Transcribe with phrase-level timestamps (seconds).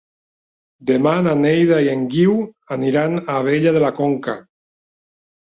[0.91, 2.33] Demà na Neida i en Guiu
[2.77, 4.37] aniran a Abella de la Conca.